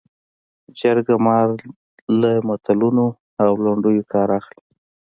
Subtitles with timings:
[0.79, 1.47] جرګه مار
[2.21, 3.07] له متلونو
[3.45, 4.63] او لنډیو کار اخلي